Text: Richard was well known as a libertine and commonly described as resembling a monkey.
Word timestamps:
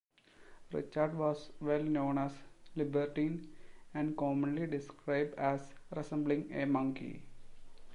Richard 0.73 1.13
was 1.15 1.51
well 1.59 1.83
known 1.83 2.17
as 2.17 2.31
a 2.31 2.79
libertine 2.79 3.53
and 3.93 4.17
commonly 4.17 4.65
described 4.65 5.35
as 5.35 5.75
resembling 5.95 6.51
a 6.55 6.65
monkey. 6.65 7.21